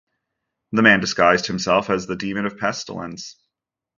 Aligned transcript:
A 0.75 0.81
man 0.81 0.99
disguised 0.99 1.45
himself 1.45 1.87
as 1.91 2.07
the 2.07 2.15
demon 2.15 2.47
of 2.47 2.57
pestilence. 2.57 3.35